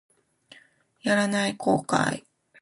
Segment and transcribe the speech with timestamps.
[1.03, 2.23] やらない後悔